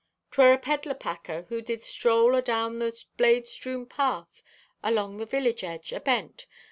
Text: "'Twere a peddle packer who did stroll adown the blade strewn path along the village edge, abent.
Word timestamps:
"'Twere 0.31 0.53
a 0.53 0.57
peddle 0.57 0.95
packer 0.95 1.43
who 1.49 1.61
did 1.61 1.79
stroll 1.79 2.33
adown 2.35 2.79
the 2.79 3.05
blade 3.17 3.45
strewn 3.47 3.85
path 3.85 4.41
along 4.81 5.17
the 5.17 5.27
village 5.27 5.63
edge, 5.63 5.93
abent. 5.93 6.47